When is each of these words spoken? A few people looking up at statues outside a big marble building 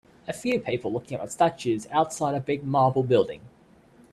A 0.27 0.33
few 0.33 0.59
people 0.59 0.91
looking 0.91 1.15
up 1.17 1.25
at 1.25 1.31
statues 1.31 1.85
outside 1.91 2.33
a 2.33 2.39
big 2.39 2.63
marble 2.63 3.03
building 3.03 3.41